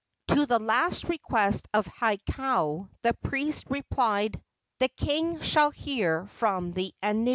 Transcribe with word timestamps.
To 0.29 0.47
the 0.47 0.57
last 0.57 1.03
request 1.03 1.67
of 1.75 1.85
Hakau 1.85 2.89
the 3.03 3.13
priest 3.13 3.65
replied: 3.69 4.41
"The 4.79 4.87
king 4.89 5.39
shall 5.41 5.69
hear 5.69 6.25
from 6.25 6.71
the 6.71 6.91
anu." 7.03 7.29